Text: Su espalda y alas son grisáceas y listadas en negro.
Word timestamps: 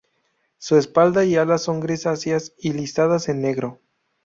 Su 0.57 0.77
espalda 0.77 1.25
y 1.25 1.35
alas 1.35 1.61
son 1.61 1.79
grisáceas 1.79 2.53
y 2.57 2.73
listadas 2.73 3.29
en 3.29 3.39
negro. 3.39 3.79